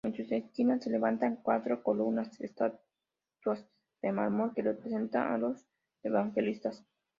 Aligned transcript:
En 0.03 0.15
sus 0.15 0.31
esquinas 0.31 0.83
se 0.83 0.89
levantan 0.89 1.35
cuatro 1.43 1.83
columnas-estatuas, 1.83 3.67
de 4.01 4.11
mármol, 4.11 4.51
que 4.55 4.63
representan 4.63 5.31
a 5.31 5.37
los 5.37 5.63
evangelistas. 6.01 6.83